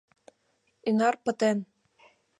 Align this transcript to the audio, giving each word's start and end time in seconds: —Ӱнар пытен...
—Ӱнар 0.89 1.15
пытен... 1.23 1.57